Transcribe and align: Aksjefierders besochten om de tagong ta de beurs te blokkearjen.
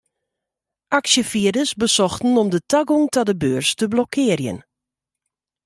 Aksjefierders 0.97 1.73
besochten 1.75 2.33
om 2.41 2.47
de 2.53 2.61
tagong 2.71 3.05
ta 3.13 3.21
de 3.27 3.35
beurs 3.41 3.69
te 3.77 3.85
blokkearjen. 3.93 4.59